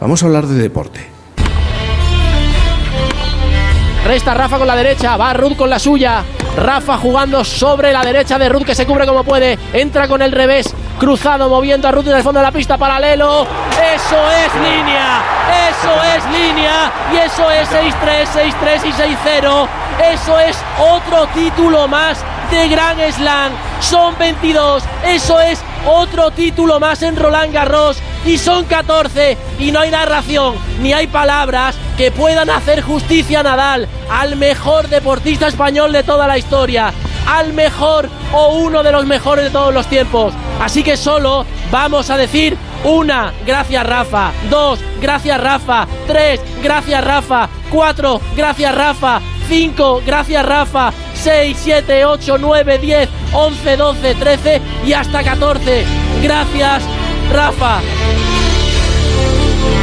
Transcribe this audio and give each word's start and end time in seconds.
Vamos 0.00 0.22
a 0.22 0.26
hablar 0.26 0.46
de 0.46 0.54
deporte. 0.54 1.06
Resta 4.06 4.32
Rafa 4.32 4.56
con 4.56 4.66
la 4.66 4.74
derecha, 4.74 5.16
va 5.18 5.34
Ruth 5.34 5.56
con 5.56 5.68
la 5.68 5.78
suya. 5.78 6.24
Rafa 6.56 6.96
jugando 6.96 7.44
sobre 7.44 7.92
la 7.92 8.02
derecha 8.02 8.38
de 8.38 8.48
Ruth 8.48 8.64
que 8.64 8.74
se 8.74 8.86
cubre 8.86 9.06
como 9.06 9.24
puede. 9.24 9.58
Entra 9.74 10.08
con 10.08 10.22
el 10.22 10.32
revés, 10.32 10.74
cruzado, 10.98 11.50
moviendo 11.50 11.86
a 11.86 11.92
Ruth 11.92 12.06
en 12.06 12.16
el 12.16 12.22
fondo 12.22 12.40
de 12.40 12.46
la 12.46 12.50
pista, 12.50 12.78
paralelo. 12.78 13.46
Eso 13.94 14.16
es 14.16 14.54
línea, 14.54 15.22
eso 15.68 15.92
es 16.16 16.24
línea. 16.32 16.92
Y 17.12 17.16
eso 17.18 17.50
es 17.50 17.68
6-3, 17.68 18.26
6-3 18.26 18.86
y 18.86 18.92
6-0. 18.92 19.68
Eso 20.14 20.38
es 20.40 20.58
otro 20.78 21.26
título 21.34 21.86
más 21.88 22.24
de 22.50 22.68
Gran 22.68 22.96
Slam. 23.12 23.52
Son 23.80 24.16
22, 24.18 24.82
eso 25.04 25.40
es 25.40 25.62
otro 25.86 26.30
título 26.30 26.80
más 26.80 27.02
en 27.02 27.16
Roland 27.16 27.52
Garros 27.52 27.98
y 28.24 28.38
son 28.38 28.64
14 28.64 29.36
y 29.58 29.72
no 29.72 29.80
hay 29.80 29.90
narración 29.90 30.54
ni 30.80 30.92
hay 30.92 31.06
palabras 31.06 31.76
que 31.96 32.10
puedan 32.10 32.50
hacer 32.50 32.82
justicia 32.82 33.40
a 33.40 33.42
Nadal, 33.42 33.88
al 34.10 34.36
mejor 34.36 34.88
deportista 34.88 35.48
español 35.48 35.92
de 35.92 36.02
toda 36.02 36.26
la 36.26 36.38
historia, 36.38 36.92
al 37.26 37.52
mejor 37.52 38.08
o 38.32 38.54
uno 38.58 38.82
de 38.82 38.92
los 38.92 39.06
mejores 39.06 39.44
de 39.44 39.50
todos 39.50 39.72
los 39.72 39.86
tiempos. 39.86 40.32
Así 40.60 40.82
que 40.82 40.96
solo 40.96 41.46
vamos 41.70 42.10
a 42.10 42.16
decir 42.16 42.56
una, 42.84 43.32
gracias 43.46 43.86
Rafa, 43.86 44.32
dos, 44.48 44.80
gracias 45.00 45.40
Rafa, 45.40 45.86
tres, 46.06 46.40
gracias 46.62 47.04
Rafa, 47.04 47.48
cuatro, 47.70 48.20
gracias 48.36 48.74
Rafa, 48.74 49.20
cinco, 49.50 50.00
gracias 50.06 50.46
Rafa, 50.46 50.92
6, 51.14 51.56
7, 51.60 52.04
8, 52.04 52.38
9, 52.38 52.78
10, 52.78 53.08
11, 53.32 53.76
12, 53.76 54.14
13 54.14 54.60
y 54.86 54.92
hasta 54.92 55.24
14. 55.24 55.84
Gracias, 56.22 56.82
Rafa. 57.32 57.80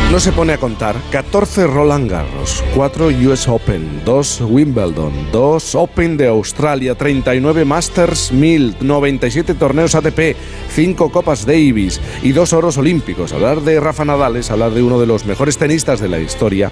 No 0.10 0.22
se 0.22 0.32
pone 0.32 0.54
a 0.54 0.58
contar. 0.58 0.96
14 1.12 1.68
Roland 1.68 2.10
Garros, 2.10 2.64
4 2.76 3.08
US 3.30 3.50
Open, 3.50 4.04
2 4.06 4.42
Wimbledon, 4.48 5.12
2 5.34 5.76
Open 5.76 6.16
de 6.16 6.28
Australia, 6.28 6.96
39 6.96 7.66
Masters 7.66 8.32
1000, 8.32 8.78
97 8.80 9.54
torneos 9.56 9.96
ATP, 9.96 10.38
5 10.70 11.12
Copas 11.12 11.46
Davis 11.46 12.00
y 12.24 12.32
2 12.32 12.54
oros 12.54 12.78
olímpicos. 12.78 13.34
Hablar 13.34 13.60
de 13.62 13.82
Rafa 13.82 14.06
Nadal 14.06 14.38
es 14.38 14.50
hablar 14.50 14.72
de 14.72 14.82
uno 14.82 14.98
de 14.98 15.08
los 15.08 15.26
mejores 15.26 15.58
tenistas 15.58 16.00
de 16.00 16.08
la 16.08 16.20
historia 16.20 16.72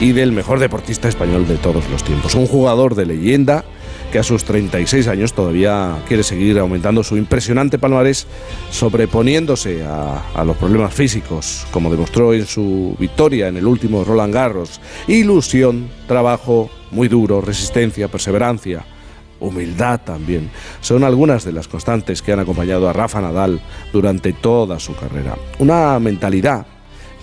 y 0.00 0.12
del 0.12 0.32
mejor 0.32 0.58
deportista 0.58 1.08
español 1.08 1.46
de 1.46 1.56
todos 1.56 1.88
los 1.90 2.02
tiempos. 2.02 2.34
Un 2.34 2.46
jugador 2.46 2.94
de 2.94 3.06
leyenda 3.06 3.64
que 4.14 4.18
a 4.20 4.22
sus 4.22 4.44
36 4.44 5.08
años 5.08 5.32
todavía 5.32 5.96
quiere 6.06 6.22
seguir 6.22 6.58
aumentando 6.58 7.02
su 7.02 7.16
impresionante 7.16 7.80
palmarés, 7.80 8.28
sobreponiéndose 8.70 9.84
a, 9.84 10.44
los 10.44 10.56
problemas 10.56 10.94
físicos, 10.94 11.66
como 11.72 11.90
demostró 11.90 12.32
en 12.32 12.46
su 12.46 12.94
victoria 12.98 13.48
en 13.48 13.56
el 13.56 13.66
último 13.66 14.04
Roland 14.04 14.32
Garros. 14.32 14.80
Ilusión, 15.08 15.88
trabajo 16.06 16.70
muy 16.92 17.08
duro, 17.08 17.40
resistencia, 17.40 18.06
perseverancia 18.06 18.84
humildad 19.40 20.00
también. 20.04 20.48
Son 20.80 21.02
algunas 21.02 21.44
de 21.44 21.52
las 21.52 21.66
constantes 21.66 22.22
que 22.22 22.32
han 22.32 22.38
acompañado 22.38 22.88
a 22.88 22.92
Rafa 22.92 23.20
Nadal 23.20 23.60
durante 23.92 24.32
toda 24.32 24.78
su 24.78 24.94
carrera. 24.94 25.36
Una 25.58 25.98
mentalidad 25.98 26.66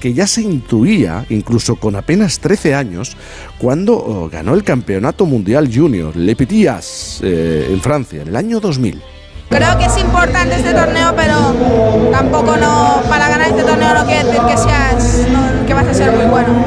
que 0.01 0.13
ya 0.13 0.27
se 0.27 0.41
intuía, 0.41 1.25
incluso 1.29 1.77
con 1.77 1.95
apenas 1.95 2.39
13 2.39 2.73
años, 2.73 3.15
cuando 3.59 3.93
oh, 3.95 4.29
ganó 4.29 4.55
el 4.55 4.63
Campeonato 4.63 5.25
Mundial 5.25 5.69
Junior, 5.73 6.15
Le 6.17 6.35
Petitas, 6.35 7.21
eh, 7.23 7.69
en 7.71 7.79
Francia, 7.79 8.23
en 8.23 8.29
el 8.29 8.35
año 8.35 8.59
2000. 8.59 9.01
Creo 9.49 9.77
que 9.77 9.85
es 9.85 9.97
importante 9.97 10.55
este 10.55 10.73
torneo, 10.73 11.13
pero 11.15 12.09
tampoco 12.09 12.57
no 12.57 13.01
para 13.07 13.29
ganar 13.29 13.49
este 13.49 13.63
torneo 13.63 13.93
no 13.93 14.05
quiere 14.05 14.23
decir 14.23 14.41
que 14.47 14.57
seas 14.57 15.27
que 15.67 15.73
vas 15.73 15.87
a 15.87 15.93
ser 15.93 16.11
muy 16.13 16.25
bueno. 16.25 16.65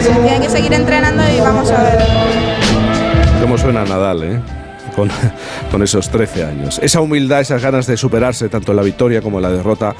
Se 0.00 0.14
tiene 0.14 0.40
que 0.40 0.48
seguir 0.48 0.72
entrenando 0.72 1.22
y 1.28 1.40
vamos 1.40 1.70
a 1.70 1.82
ver. 1.82 1.98
¿Cómo 3.42 3.58
suena 3.58 3.84
Nadal, 3.84 4.22
eh? 4.22 4.40
Con, 4.94 5.10
con, 5.70 5.82
esos 5.82 6.08
13 6.08 6.44
años. 6.44 6.80
Esa 6.82 7.00
humildad, 7.00 7.40
esas 7.40 7.60
ganas 7.60 7.86
de 7.86 7.96
superarse 7.96 8.48
tanto 8.48 8.72
en 8.72 8.76
la 8.76 8.82
victoria 8.82 9.20
como 9.20 9.38
en 9.38 9.42
la 9.42 9.50
derrota 9.50 9.94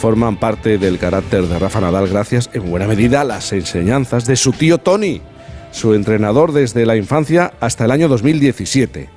forman 0.00 0.40
parte 0.40 0.78
del 0.78 0.98
carácter 0.98 1.46
de 1.46 1.58
Rafa 1.58 1.78
Nadal 1.78 2.08
gracias 2.08 2.48
en 2.54 2.70
buena 2.70 2.86
medida 2.86 3.20
a 3.20 3.24
las 3.24 3.52
enseñanzas 3.52 4.24
de 4.24 4.34
su 4.34 4.52
tío 4.52 4.78
Tony, 4.78 5.20
su 5.72 5.92
entrenador 5.92 6.52
desde 6.52 6.86
la 6.86 6.96
infancia 6.96 7.52
hasta 7.60 7.84
el 7.84 7.90
año 7.90 8.08
2017. 8.08 9.10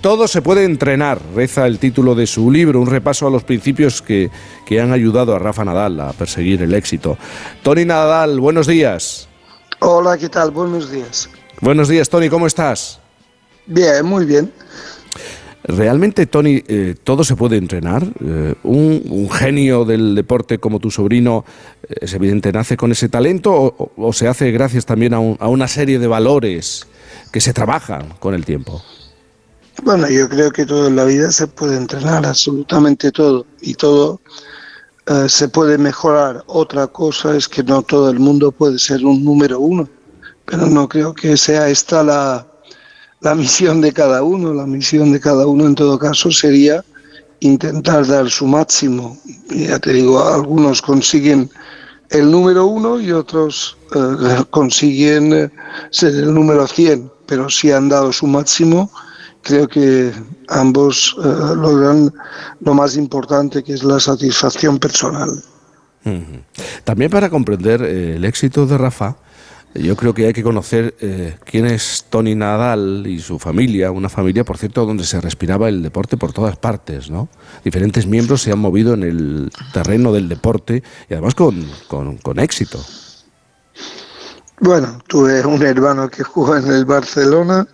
Todo 0.00 0.26
se 0.28 0.40
puede 0.40 0.64
entrenar, 0.64 1.20
reza 1.34 1.66
el 1.66 1.78
título 1.78 2.14
de 2.14 2.26
su 2.26 2.50
libro, 2.50 2.80
un 2.80 2.86
repaso 2.86 3.26
a 3.26 3.30
los 3.30 3.44
principios 3.44 4.00
que, 4.00 4.30
que 4.64 4.80
han 4.80 4.92
ayudado 4.92 5.36
a 5.36 5.38
Rafa 5.38 5.66
Nadal 5.66 6.00
a 6.00 6.14
perseguir 6.14 6.62
el 6.62 6.72
éxito. 6.72 7.18
Tony 7.62 7.84
Nadal, 7.84 8.40
buenos 8.40 8.66
días. 8.66 9.28
Hola, 9.80 10.16
¿qué 10.16 10.30
tal? 10.30 10.52
Buenos 10.52 10.90
días. 10.90 11.28
Buenos 11.60 11.86
días, 11.88 12.08
Tony, 12.08 12.30
¿cómo 12.30 12.46
estás? 12.46 12.98
Bien, 13.66 14.06
muy 14.06 14.24
bien. 14.24 14.50
¿Realmente, 15.62 16.26
Tony, 16.26 16.62
eh, 16.68 16.94
todo 17.04 17.22
se 17.22 17.36
puede 17.36 17.56
entrenar? 17.56 18.06
Eh, 18.24 18.54
un, 18.62 19.28
genio 19.30 19.84
del 19.84 20.14
deporte 20.14 20.58
como 20.58 20.80
tu 20.80 20.90
sobrino, 20.90 21.44
eh, 21.82 21.96
es 22.00 22.14
evidente, 22.14 22.50
nace 22.52 22.76
con 22.76 22.92
ese 22.92 23.08
talento 23.08 23.92
o, 23.96 24.12
se 24.12 24.26
hace 24.26 24.50
gracias 24.52 24.86
también 24.86 25.12
a, 25.12 25.18
una 25.20 25.68
serie 25.68 25.98
de 25.98 26.06
valores 26.06 26.86
que 27.30 27.40
se 27.40 27.52
trabajan 27.52 28.14
con 28.18 28.34
el 28.34 28.44
tiempo? 28.44 28.82
Bueno, 29.82 30.08
yo 30.08 30.28
creo 30.28 30.50
que 30.50 30.64
todo 30.64 30.88
en 30.88 30.96
la 30.96 31.04
vida 31.04 31.30
se 31.30 31.46
puede 31.46 31.76
entrenar, 31.76 32.24
absolutamente 32.26 33.12
todo, 33.12 33.46
y 33.60 33.74
todo 33.74 34.20
se 35.26 35.48
puede 35.48 35.76
mejorar. 35.76 36.44
Otra 36.46 36.86
cosa 36.86 37.36
es 37.36 37.48
que 37.48 37.62
no 37.62 37.82
todo 37.82 38.10
el 38.10 38.18
mundo 38.18 38.52
puede 38.52 38.78
ser 38.78 39.04
un 39.04 39.24
número 39.24 39.58
uno, 39.58 39.88
pero 40.44 40.66
no 40.66 40.88
creo 40.88 41.14
que 41.14 41.36
sea 41.36 41.68
esta 41.68 42.02
la, 42.02 42.49
la 43.20 43.34
misión 43.34 43.80
de 43.80 43.92
cada 43.92 44.22
uno. 44.22 44.52
La 44.52 44.66
misión 44.66 45.12
de 45.12 45.20
cada 45.20 45.46
uno 45.46 45.66
en 45.66 45.74
todo 45.74 45.98
caso 45.98 46.30
sería 46.30 46.84
intentar 47.40 48.06
dar 48.06 48.28
su 48.30 48.46
máximo. 48.46 49.18
Ya 49.48 49.78
te 49.78 49.92
digo, 49.92 50.22
algunos 50.22 50.82
consiguen 50.82 51.50
el 52.10 52.30
número 52.30 52.66
uno 52.66 53.00
y 53.00 53.12
otros 53.12 53.76
eh, 53.94 54.44
consiguen 54.50 55.32
eh, 55.32 55.50
ser 55.90 56.14
el 56.14 56.34
número 56.34 56.66
100, 56.66 57.10
pero 57.26 57.48
si 57.48 57.70
han 57.70 57.88
dado 57.88 58.12
su 58.12 58.26
máximo, 58.26 58.90
creo 59.42 59.68
que 59.68 60.12
ambos 60.48 61.16
eh, 61.18 61.28
logran 61.56 62.12
lo 62.60 62.74
más 62.74 62.96
importante 62.96 63.62
que 63.62 63.74
es 63.74 63.84
la 63.84 64.00
satisfacción 64.00 64.78
personal. 64.78 65.42
También 66.84 67.10
para 67.10 67.28
comprender 67.28 67.82
el 67.82 68.24
éxito 68.24 68.64
de 68.64 68.78
Rafa, 68.78 69.16
yo 69.74 69.96
creo 69.96 70.14
que 70.14 70.26
hay 70.26 70.32
que 70.32 70.42
conocer 70.42 70.96
eh, 71.00 71.36
quién 71.44 71.66
es 71.66 72.06
Tony 72.10 72.34
Nadal 72.34 73.04
y 73.06 73.20
su 73.20 73.38
familia, 73.38 73.92
una 73.92 74.08
familia, 74.08 74.44
por 74.44 74.58
cierto, 74.58 74.84
donde 74.84 75.04
se 75.04 75.20
respiraba 75.20 75.68
el 75.68 75.82
deporte 75.82 76.16
por 76.16 76.32
todas 76.32 76.56
partes, 76.56 77.08
¿no? 77.08 77.28
Diferentes 77.64 78.06
miembros 78.06 78.42
se 78.42 78.50
han 78.50 78.58
movido 78.58 78.94
en 78.94 79.04
el 79.04 79.52
terreno 79.72 80.12
del 80.12 80.28
deporte 80.28 80.82
y 81.08 81.14
además 81.14 81.36
con, 81.36 82.38
éxito. 82.38 82.84
Bueno, 84.58 84.98
tuve 85.06 85.46
un 85.46 85.62
hermano 85.62 86.08
que 86.10 86.24
jugó 86.24 86.56
en 86.56 86.66
el 86.66 86.84
Barcelona 86.84 87.66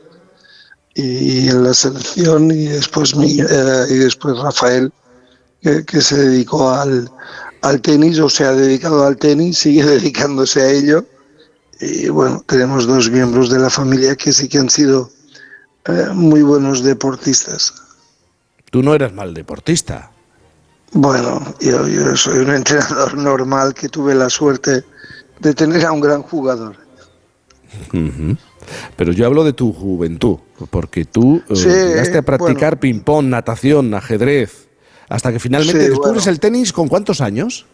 y 0.94 1.48
en 1.48 1.64
la 1.64 1.72
selección 1.72 2.50
y 2.50 2.66
después 2.66 3.14
eh, 3.14 3.86
y 3.90 3.94
después 3.94 4.38
Rafael 4.38 4.92
que, 5.62 5.84
que 5.84 6.00
se 6.00 6.16
dedicó 6.16 6.70
al, 6.70 7.10
al 7.62 7.80
tenis 7.80 8.18
o 8.18 8.28
se 8.28 8.44
ha 8.44 8.52
dedicado 8.52 9.04
al 9.04 9.16
tenis, 9.16 9.58
sigue 9.58 9.84
dedicándose 9.86 10.60
a 10.60 10.70
ello 10.70 11.06
y 11.80 12.08
bueno, 12.08 12.42
tenemos 12.46 12.86
dos 12.86 13.10
miembros 13.10 13.50
de 13.50 13.58
la 13.58 13.70
familia 13.70 14.16
que 14.16 14.32
sí 14.32 14.48
que 14.48 14.58
han 14.58 14.70
sido 14.70 15.10
eh, 15.86 16.08
muy 16.12 16.42
buenos 16.42 16.82
deportistas. 16.82 17.74
Tú 18.70 18.82
no 18.82 18.94
eras 18.94 19.12
mal 19.12 19.34
deportista. 19.34 20.10
Bueno, 20.92 21.54
yo, 21.60 21.86
yo 21.88 22.16
soy 22.16 22.38
un 22.38 22.50
entrenador 22.54 23.16
normal 23.16 23.74
que 23.74 23.88
tuve 23.88 24.14
la 24.14 24.30
suerte 24.30 24.84
de 25.40 25.54
tener 25.54 25.84
a 25.84 25.92
un 25.92 26.00
gran 26.00 26.22
jugador. 26.22 26.76
Pero 28.96 29.12
yo 29.12 29.26
hablo 29.26 29.44
de 29.44 29.52
tu 29.52 29.72
juventud, 29.72 30.38
porque 30.70 31.04
tú 31.04 31.42
eh, 31.48 31.54
llegaste 31.54 32.18
a 32.18 32.22
practicar 32.22 32.80
ping-pong, 32.80 33.26
natación, 33.26 33.92
ajedrez, 33.94 34.68
hasta 35.08 35.30
que 35.30 35.38
finalmente 35.38 35.90
descubres 35.90 36.26
el 36.26 36.40
tenis 36.40 36.72
con 36.72 36.88
cuántos 36.88 37.20
años? 37.20 37.66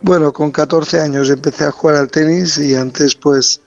Bueno, 0.00 0.32
con 0.32 0.50
14 0.50 1.00
años 1.00 1.30
empecé 1.30 1.64
a 1.64 1.72
jugar 1.72 1.96
al 1.96 2.10
tenis 2.10 2.58
y 2.58 2.74
antes 2.74 3.14
pues 3.14 3.60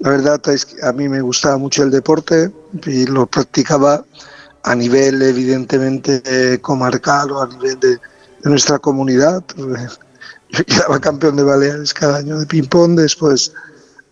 la 0.00 0.10
verdad 0.10 0.40
es 0.48 0.66
que 0.66 0.84
a 0.84 0.92
mí 0.92 1.08
me 1.08 1.20
gustaba 1.20 1.56
mucho 1.56 1.82
el 1.82 1.90
deporte 1.90 2.50
y 2.84 3.06
lo 3.06 3.26
practicaba 3.26 4.04
a 4.64 4.74
nivel 4.74 5.22
evidentemente 5.22 6.60
comarcal 6.60 7.30
o 7.30 7.40
a 7.40 7.46
nivel 7.46 7.78
de, 7.80 7.98
nuestra 8.44 8.78
comunidad. 8.78 9.42
Yo 10.50 10.64
quedaba 10.64 11.00
campeón 11.00 11.36
de 11.36 11.42
Baleares 11.42 11.92
cada 11.92 12.18
año 12.18 12.38
de 12.38 12.46
ping-pong, 12.46 12.96
después 12.96 13.52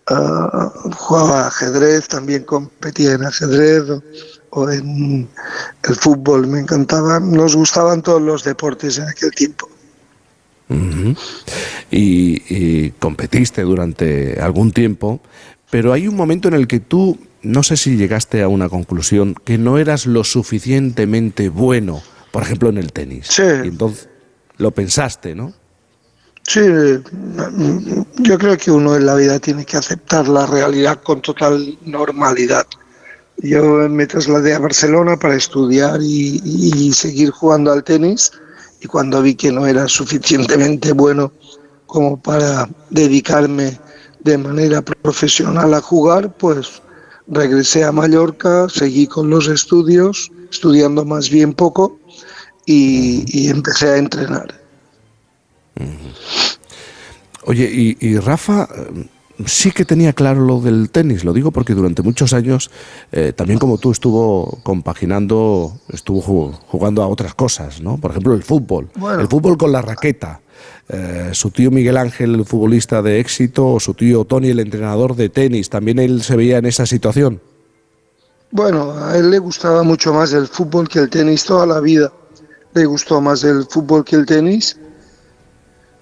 ah, 0.08 0.72
jugaba 0.96 1.46
ajedrez, 1.46 2.08
también 2.08 2.44
competía 2.44 3.12
en 3.12 3.24
ajedrez 3.24 3.84
o 4.50 4.70
en 4.70 5.28
el 5.82 5.94
fútbol, 5.96 6.46
me 6.46 6.60
encantaba, 6.60 7.20
nos 7.20 7.54
gustaban 7.54 8.02
todos 8.02 8.22
los 8.22 8.42
deportes 8.44 8.98
en 8.98 9.08
aquel 9.08 9.30
tiempo. 9.32 9.63
Y, 11.90 12.90
competiste 12.98 13.62
durante 13.62 14.40
algún 14.40 14.72
tiempo, 14.72 15.20
pero 15.70 15.92
hay 15.92 16.08
un 16.08 16.16
momento 16.16 16.48
en 16.48 16.54
el 16.54 16.66
que 16.66 16.80
tú, 16.80 17.18
no 17.42 17.62
sé 17.62 17.76
si 17.76 17.96
llegaste 17.96 18.42
a 18.42 18.48
una 18.48 18.68
conclusión, 18.68 19.34
que 19.44 19.58
no 19.58 19.78
eras 19.78 20.06
lo 20.06 20.24
suficientemente 20.24 21.48
bueno, 21.48 22.02
por 22.30 22.42
ejemplo, 22.42 22.68
en 22.68 22.78
el 22.78 22.92
tenis. 22.92 23.26
Sí. 23.28 23.42
Y 23.42 23.68
entonces 23.68 24.08
lo 24.56 24.70
pensaste, 24.70 25.34
¿no? 25.34 25.52
Sí, 26.46 26.60
yo 28.18 28.38
creo 28.38 28.58
que 28.58 28.70
uno 28.70 28.96
en 28.96 29.06
la 29.06 29.14
vida 29.14 29.38
tiene 29.40 29.64
que 29.64 29.78
aceptar 29.78 30.28
la 30.28 30.46
realidad 30.46 31.00
con 31.02 31.22
total 31.22 31.78
normalidad. 31.86 32.66
Yo 33.38 33.64
me 33.88 34.06
trasladé 34.06 34.54
a 34.54 34.58
Barcelona 34.58 35.16
para 35.16 35.36
estudiar 35.36 36.00
y, 36.02 36.40
y 36.44 36.92
seguir 36.92 37.30
jugando 37.30 37.72
al 37.72 37.82
tenis 37.82 38.30
y 38.84 38.86
cuando 38.86 39.22
vi 39.22 39.34
que 39.34 39.50
no 39.50 39.66
era 39.66 39.88
suficientemente 39.88 40.92
bueno 40.92 41.32
como 41.86 42.20
para 42.20 42.68
dedicarme 42.90 43.80
de 44.20 44.36
manera 44.36 44.82
profesional 44.82 45.72
a 45.72 45.80
jugar, 45.80 46.36
pues 46.36 46.82
regresé 47.26 47.84
a 47.84 47.92
Mallorca, 47.92 48.68
seguí 48.68 49.06
con 49.06 49.30
los 49.30 49.48
estudios, 49.48 50.30
estudiando 50.50 51.04
más 51.04 51.30
bien 51.30 51.54
poco 51.54 51.98
y, 52.66 53.48
empecé 53.48 53.88
a 53.88 53.96
entrenar. 53.96 54.60
Oye, 57.44 57.96
y, 58.00 58.18
Rafa 58.18 58.68
sí 59.46 59.70
que 59.70 59.84
tenía 59.84 60.12
claro 60.12 60.40
lo 60.40 60.60
del 60.60 60.90
tenis, 60.90 61.24
lo 61.24 61.32
digo 61.32 61.50
porque 61.50 61.74
durante 61.74 62.02
muchos 62.02 62.32
años, 62.32 62.70
eh, 63.12 63.32
también 63.32 63.58
como 63.58 63.78
tú, 63.78 63.90
estuvo 63.92 64.58
compaginando, 64.62 65.78
estuvo 65.88 66.20
jugando 66.66 67.02
a 67.02 67.08
otras 67.08 67.34
cosas, 67.34 67.80
¿no? 67.80 67.98
Por 67.98 68.12
ejemplo, 68.12 68.34
el 68.34 68.42
fútbol, 68.42 68.90
el 69.18 69.28
fútbol 69.28 69.56
con 69.56 69.72
la 69.72 69.82
raqueta. 69.82 70.40
Eh, 70.88 71.30
su 71.32 71.50
tío 71.50 71.70
Miguel 71.70 71.96
Ángel, 71.96 72.34
el 72.34 72.44
futbolista 72.44 73.00
de 73.02 73.18
éxito, 73.18 73.66
o 73.66 73.80
su 73.80 73.94
tío 73.94 74.24
Tony, 74.24 74.50
el 74.50 74.60
entrenador 74.60 75.16
de 75.16 75.28
tenis, 75.28 75.70
¿también 75.70 75.98
él 75.98 76.22
se 76.22 76.36
veía 76.36 76.58
en 76.58 76.66
esa 76.66 76.86
situación? 76.86 77.40
Bueno, 78.50 78.92
a 78.92 79.16
él 79.16 79.30
le 79.30 79.38
gustaba 79.38 79.82
mucho 79.82 80.12
más 80.12 80.32
el 80.32 80.46
fútbol 80.46 80.88
que 80.88 81.00
el 81.00 81.10
tenis 81.10 81.44
toda 81.44 81.66
la 81.66 81.80
vida 81.80 82.12
le 82.74 82.84
gustó 82.86 83.20
más 83.20 83.44
el 83.44 83.66
fútbol 83.66 84.04
que 84.04 84.16
el 84.16 84.26
tenis 84.26 84.76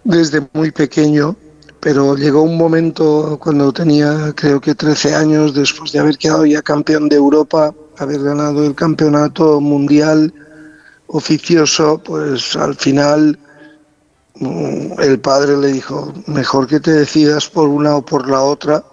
desde 0.05 0.49
muy 0.53 0.71
pequeño, 0.71 1.37
pero 1.83 2.15
llegó 2.15 2.43
un 2.43 2.57
momento 2.57 3.37
cuando 3.43 3.73
tenía 3.73 4.33
creo 4.37 4.61
que 4.61 4.73
13 4.73 5.17
años, 5.17 5.53
después 5.53 5.91
de 5.91 5.99
haber 5.99 6.17
quedado 6.17 6.47
ya 6.47 6.63
campeón 6.63 7.09
de 7.09 7.17
Europa, 7.17 7.75
haber 7.99 8.23
ganado 8.23 8.65
el 8.65 8.77
campeonato 8.77 9.61
mundial 9.61 10.33
oficioso, 11.09 12.01
pues 12.05 12.55
al 12.55 12.77
final 12.77 13.37
mm, 14.37 15.01
el 15.01 15.19
padre 15.19 15.57
le 15.57 15.73
dijo, 15.73 16.15
mejor 16.29 16.69
que 16.69 16.79
te 16.79 16.93
decidas 16.93 17.49
por 17.49 17.69
una 17.69 17.97
o 17.97 18.07
por 18.07 18.31
la 18.31 18.41
otra, 18.43 18.85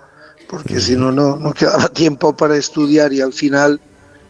porque 0.49 0.79
si 0.79 0.95
no, 0.95 1.11
no 1.11 1.53
quedaba 1.53 1.89
tiempo 1.93 2.35
para 2.35 2.57
estudiar 2.57 3.13
y 3.13 3.21
al 3.21 3.33
final 3.33 3.79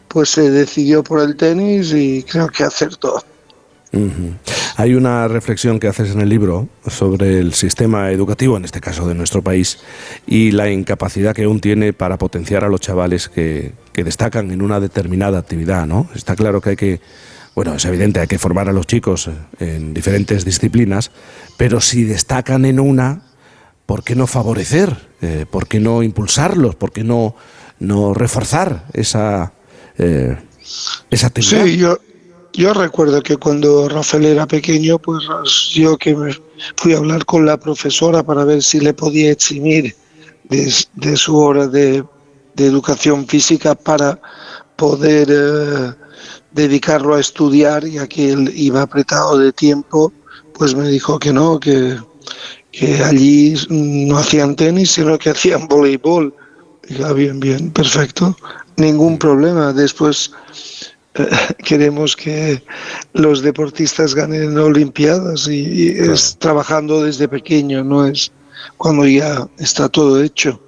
pues 0.09 0.31
se 0.31 0.51
decidió 0.51 1.01
por 1.01 1.21
el 1.21 1.37
tenis 1.37 1.93
y 1.93 2.23
creo 2.23 2.49
que 2.49 2.65
acertó. 2.65 3.23
Hay 4.77 4.93
una 4.93 5.27
reflexión 5.27 5.79
que 5.79 5.87
haces 5.87 6.11
en 6.11 6.21
el 6.21 6.29
libro 6.29 6.69
sobre 6.87 7.39
el 7.39 7.53
sistema 7.53 8.11
educativo, 8.11 8.55
en 8.55 8.65
este 8.65 8.79
caso 8.79 9.07
de 9.07 9.15
nuestro 9.15 9.41
país, 9.41 9.79
y 10.27 10.51
la 10.51 10.69
incapacidad 10.69 11.33
que 11.33 11.43
aún 11.43 11.59
tiene 11.59 11.91
para 11.91 12.17
potenciar 12.17 12.63
a 12.63 12.69
los 12.69 12.81
chavales 12.81 13.29
que, 13.29 13.73
destacan 13.99 14.51
en 14.51 14.61
una 14.61 14.79
determinada 14.79 15.39
actividad, 15.39 15.85
¿no? 15.85 16.07
Está 16.15 16.37
claro 16.37 16.61
que 16.61 16.69
hay 16.69 16.75
que, 16.77 17.01
bueno, 17.53 17.73
es 17.75 17.83
evidente, 17.83 18.21
hay 18.21 18.27
que 18.27 18.39
formar 18.39 18.69
a 18.69 18.71
los 18.71 18.87
chicos 18.87 19.29
en 19.59 19.93
diferentes 19.93 20.45
disciplinas, 20.45 21.11
pero 21.57 21.81
si 21.81 22.05
destacan 22.05 22.63
en 22.63 22.79
una, 22.79 23.23
¿por 23.85 24.05
qué 24.05 24.15
no 24.15 24.25
favorecer? 24.25 24.95
Eh, 25.21 25.45
¿Por 25.51 25.67
qué 25.67 25.81
no 25.81 26.01
impulsarlos? 26.01 26.75
¿Por 26.75 26.93
qué 26.93 27.03
no, 27.03 27.35
no 27.79 28.13
reforzar 28.13 28.85
esa, 28.93 29.51
eh, 29.97 30.37
esa 31.09 31.27
actividad? 31.27 31.65
Sí, 31.65 31.75
yo, 31.75 31.99
yo 32.53 32.73
recuerdo 32.73 33.21
que 33.21 33.37
cuando 33.37 33.87
Rafael 33.89 34.25
era 34.25 34.47
pequeño, 34.47 34.99
pues 34.99 35.23
yo 35.73 35.97
que 35.97 36.15
me 36.15 36.35
fui 36.75 36.93
a 36.93 36.97
hablar 36.97 37.25
con 37.25 37.45
la 37.45 37.57
profesora 37.57 38.23
para 38.23 38.43
ver 38.43 38.63
si 38.63 38.79
le 38.79 38.93
podía 38.93 39.31
eximir 39.31 39.95
de, 40.49 41.15
su 41.15 41.37
hora 41.37 41.67
de, 41.67 42.03
educación 42.57 43.25
física 43.25 43.73
para 43.73 44.19
poder 44.75 45.29
eh, 45.31 45.93
dedicarlo 46.51 47.15
a 47.15 47.21
estudiar, 47.21 47.85
ya 47.85 48.05
que 48.05 48.33
él 48.33 48.51
iba 48.53 48.81
apretado 48.81 49.37
de 49.37 49.53
tiempo, 49.53 50.11
pues 50.53 50.75
me 50.75 50.89
dijo 50.89 51.19
que 51.19 51.31
no, 51.31 51.57
que, 51.57 51.97
que 52.71 53.01
allí 53.03 53.55
no 53.69 54.17
hacían 54.17 54.57
tenis, 54.57 54.91
sino 54.91 55.17
que 55.17 55.29
hacían 55.29 55.67
voleibol. 55.69 56.33
Ya, 56.89 57.13
bien, 57.13 57.39
bien, 57.39 57.71
perfecto, 57.71 58.35
ningún 58.75 59.17
problema. 59.17 59.71
Después 59.71 60.31
queremos 61.63 62.15
que 62.15 62.61
los 63.13 63.41
deportistas 63.41 64.15
ganen 64.15 64.57
Olimpiadas 64.57 65.47
y, 65.47 65.89
es 65.89 66.37
trabajando 66.37 67.03
desde 67.03 67.27
pequeño, 67.27 67.83
no 67.83 68.05
es 68.05 68.31
cuando 68.77 69.05
ya 69.05 69.47
está 69.57 69.89
todo 69.89 70.21
hecho. 70.21 70.61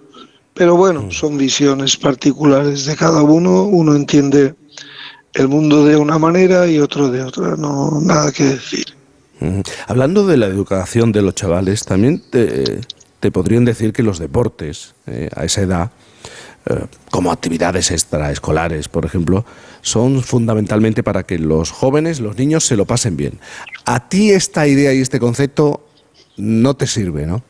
Pero 0.53 0.75
bueno, 0.75 1.03
mm. 1.03 1.11
son 1.11 1.37
visiones 1.37 1.95
particulares 1.97 2.85
de 2.85 2.95
cada 2.95 3.23
uno, 3.23 3.63
uno 3.63 3.95
entiende 3.95 4.55
el 5.33 5.47
mundo 5.47 5.85
de 5.85 5.95
una 5.95 6.17
manera 6.17 6.67
y 6.67 6.79
otro 6.79 7.09
de 7.09 7.23
otra, 7.23 7.55
no 7.55 7.99
nada 8.01 8.31
que 8.31 8.43
decir. 8.43 8.85
Hablando 9.87 10.27
de 10.27 10.37
la 10.37 10.45
educación 10.45 11.11
de 11.11 11.21
los 11.23 11.33
chavales, 11.33 11.85
también 11.85 12.21
te, 12.29 13.31
podrían 13.31 13.65
decir 13.65 13.91
que 13.91 14.03
los 14.03 14.19
deportes 14.19 14.93
eh, 15.07 15.29
a 15.35 15.45
esa 15.45 15.61
edad 15.61 15.91
como 17.09 17.31
actividades 17.31 17.91
extraescolares, 17.91 18.87
por 18.87 19.05
ejemplo, 19.05 19.45
son 19.81 20.21
fundamentalmente 20.21 21.03
para 21.03 21.23
que 21.23 21.39
los 21.39 21.71
jóvenes, 21.71 22.19
los 22.19 22.37
niños, 22.37 22.65
se 22.65 22.77
lo 22.77 22.85
pasen 22.85 23.17
bien. 23.17 23.39
A 23.85 24.07
ti 24.07 24.31
esta 24.31 24.67
idea 24.67 24.93
y 24.93 25.01
este 25.01 25.19
concepto 25.19 25.83
no 26.37 26.75
te 26.75 26.87
sirve, 26.87 27.25
¿no? 27.25 27.43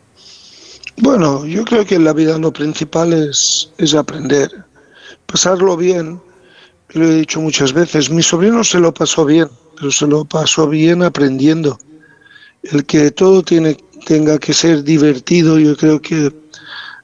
Bueno, 0.97 1.45
yo 1.45 1.65
creo 1.65 1.85
que 1.85 1.95
en 1.95 2.05
la 2.05 2.13
vida 2.13 2.37
lo 2.37 2.51
principal 2.53 3.13
es, 3.13 3.71
es 3.77 3.93
aprender, 3.93 4.49
pasarlo 5.25 5.75
bien. 5.75 6.21
Lo 6.89 7.05
he 7.05 7.15
dicho 7.15 7.39
muchas 7.41 7.73
veces, 7.73 8.09
mi 8.09 8.21
sobrino 8.21 8.63
se 8.63 8.79
lo 8.79 8.93
pasó 8.93 9.25
bien, 9.25 9.47
pero 9.77 9.91
se 9.91 10.07
lo 10.07 10.25
pasó 10.25 10.67
bien 10.67 11.03
aprendiendo. 11.03 11.79
El 12.63 12.85
que 12.85 13.11
todo 13.11 13.41
tiene, 13.41 13.77
tenga 14.05 14.37
que 14.37 14.53
ser 14.53 14.83
divertido, 14.83 15.57
yo 15.57 15.75
creo 15.75 16.01
que 16.01 16.31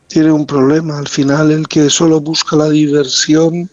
tiene 0.07 0.31
un 0.31 0.45
problema. 0.45 0.98
Al 0.98 1.08
final 1.08 1.51
el 1.51 1.67
que 1.67 1.89
solo 1.89 2.20
busca 2.20 2.55
la 2.55 2.70
diversión 2.70 3.70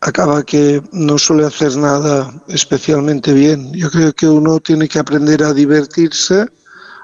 acaba 0.00 0.42
que 0.42 0.82
no 0.92 1.18
suele 1.18 1.46
hacer 1.46 1.76
nada 1.76 2.32
especialmente 2.48 3.32
bien. 3.32 3.72
Yo 3.72 3.90
creo 3.90 4.12
que 4.12 4.28
uno 4.28 4.60
tiene 4.60 4.88
que 4.88 4.98
aprender 4.98 5.42
a 5.42 5.54
divertirse 5.54 6.46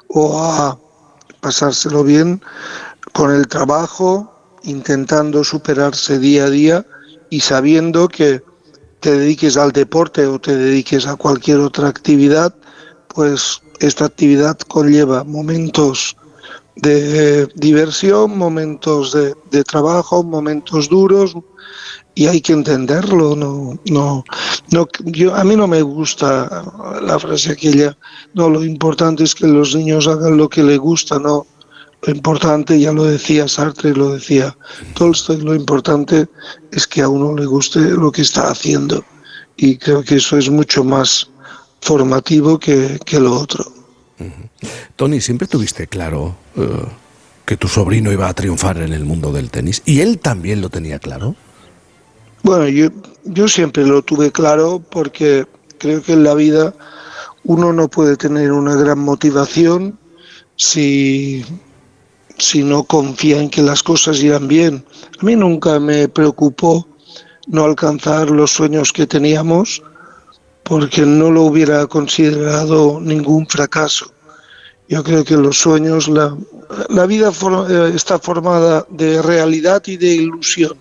o 0.08 0.38
a 0.42 0.78
pasárselo 1.40 2.04
bien 2.04 2.42
con 3.12 3.30
el 3.30 3.48
trabajo, 3.48 4.34
intentando 4.64 5.42
superarse 5.42 6.18
día 6.18 6.44
a 6.44 6.50
día 6.50 6.86
y 7.30 7.40
sabiendo 7.40 8.08
que 8.08 8.42
te 9.00 9.16
dediques 9.16 9.56
al 9.56 9.72
deporte 9.72 10.26
o 10.26 10.38
te 10.38 10.54
dediques 10.54 11.06
a 11.06 11.16
cualquier 11.16 11.60
otra 11.60 11.88
actividad, 11.88 12.54
pues 13.08 13.62
esta 13.78 14.04
actividad 14.04 14.58
conlleva 14.58 15.24
momentos 15.24 16.16
de 16.82 17.46
diversión, 17.54 18.36
momentos 18.38 19.12
de, 19.12 19.64
trabajo, 19.64 20.22
momentos 20.22 20.88
duros 20.88 21.36
y 22.14 22.26
hay 22.26 22.40
que 22.40 22.52
entenderlo. 22.52 23.36
No, 23.36 23.78
no, 23.90 24.24
no, 24.70 24.88
yo, 25.04 25.34
a 25.34 25.44
mí 25.44 25.56
no 25.56 25.66
me 25.66 25.82
gusta 25.82 26.64
la 27.02 27.18
frase 27.18 27.52
aquella. 27.52 27.96
No, 28.34 28.48
lo 28.48 28.64
importante 28.64 29.24
es 29.24 29.34
que 29.34 29.46
los 29.46 29.74
niños 29.74 30.08
hagan 30.08 30.36
lo 30.36 30.48
que 30.48 30.62
les 30.62 30.78
gusta, 30.78 31.18
no. 31.18 31.46
Lo 32.02 32.14
importante, 32.14 32.80
ya 32.80 32.92
lo 32.92 33.04
decía 33.04 33.46
Sartre, 33.46 33.94
lo 33.94 34.14
decía 34.14 34.56
Tolstoy, 34.94 35.42
lo 35.42 35.54
importante 35.54 36.28
es 36.72 36.86
que 36.86 37.02
a 37.02 37.08
uno 37.08 37.36
le 37.36 37.44
guste 37.44 37.80
lo 37.80 38.10
que 38.10 38.22
está 38.22 38.50
haciendo. 38.50 39.04
Y 39.58 39.76
creo 39.76 40.02
que 40.02 40.16
eso 40.16 40.38
es 40.38 40.48
mucho 40.48 40.82
más 40.82 41.30
formativo 41.82 42.58
que, 42.58 42.98
que 43.04 43.20
lo 43.20 43.38
otro. 43.38 43.79
Tony, 44.96 45.20
¿siempre 45.20 45.46
tuviste 45.46 45.86
claro 45.86 46.36
eh, 46.56 46.84
que 47.46 47.56
tu 47.56 47.68
sobrino 47.68 48.12
iba 48.12 48.28
a 48.28 48.34
triunfar 48.34 48.78
en 48.78 48.92
el 48.92 49.04
mundo 49.04 49.32
del 49.32 49.50
tenis? 49.50 49.82
¿Y 49.84 50.00
él 50.00 50.18
también 50.18 50.60
lo 50.60 50.68
tenía 50.68 50.98
claro? 50.98 51.34
Bueno, 52.42 52.68
yo, 52.68 52.88
yo 53.24 53.48
siempre 53.48 53.84
lo 53.84 54.02
tuve 54.02 54.30
claro 54.32 54.82
porque 54.90 55.46
creo 55.78 56.02
que 56.02 56.12
en 56.12 56.24
la 56.24 56.34
vida 56.34 56.74
uno 57.44 57.72
no 57.72 57.88
puede 57.88 58.16
tener 58.16 58.52
una 58.52 58.76
gran 58.76 58.98
motivación 58.98 59.98
si, 60.56 61.44
si 62.38 62.62
no 62.62 62.84
confía 62.84 63.40
en 63.40 63.50
que 63.50 63.62
las 63.62 63.82
cosas 63.82 64.22
irán 64.22 64.48
bien. 64.48 64.84
A 65.20 65.24
mí 65.24 65.36
nunca 65.36 65.80
me 65.80 66.08
preocupó 66.08 66.86
no 67.46 67.64
alcanzar 67.64 68.30
los 68.30 68.52
sueños 68.52 68.92
que 68.92 69.06
teníamos 69.06 69.82
porque 70.70 71.04
no 71.04 71.32
lo 71.32 71.42
hubiera 71.42 71.84
considerado 71.88 73.00
ningún 73.00 73.44
fracaso. 73.48 74.12
Yo 74.88 75.02
creo 75.02 75.24
que 75.24 75.36
los 75.36 75.58
sueños, 75.58 76.06
la, 76.06 77.06
vida 77.06 77.32
eh, 77.68 77.92
está 77.92 78.20
formada 78.20 78.86
de 78.88 79.20
realidad 79.20 79.82
y 79.86 79.96
de 79.96 80.14
ilusión. 80.14 80.78